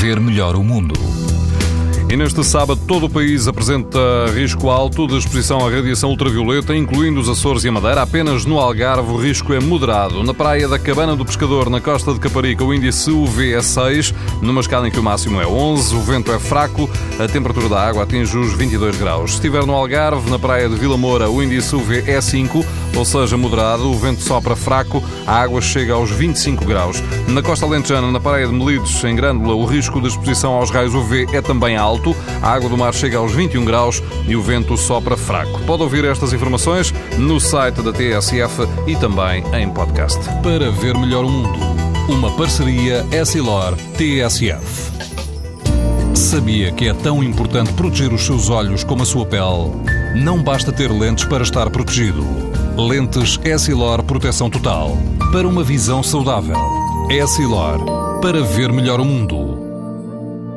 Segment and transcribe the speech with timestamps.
[0.00, 1.21] ver melhor o mundo.
[2.12, 3.98] E neste sábado todo o país apresenta
[4.34, 8.02] risco alto de exposição à radiação ultravioleta, incluindo os Açores e a Madeira.
[8.02, 10.22] Apenas no Algarve o risco é moderado.
[10.22, 14.12] Na praia da Cabana do Pescador, na costa de Caparica, o índice UV é 6,
[14.42, 16.86] numa escala em que o máximo é 11, o vento é fraco,
[17.18, 19.30] a temperatura da água atinge os 22 graus.
[19.30, 22.62] Se estiver no Algarve, na praia de Vila Moura, o índice UV é 5,
[22.94, 27.02] ou seja, moderado, o vento sopra fraco, a água chega aos 25 graus.
[27.26, 30.94] Na costa alentejana, na praia de Melides, em Grândola, o risco de exposição aos raios
[30.94, 34.42] UV é também alto alto, a água do mar chega aos 21 graus e o
[34.42, 35.60] vento sopra fraco.
[35.60, 40.18] Pode ouvir estas informações no site da TSF e também em podcast.
[40.42, 41.58] Para ver melhor o mundo,
[42.08, 44.92] uma parceria Essilor-TSF.
[46.14, 49.70] Sabia que é tão importante proteger os seus olhos como a sua pele?
[50.16, 52.24] Não basta ter lentes para estar protegido.
[52.76, 54.96] Lentes Essilor Proteção Total.
[55.30, 56.56] Para uma visão saudável.
[57.10, 58.20] Essilor.
[58.20, 59.61] Para ver melhor o mundo.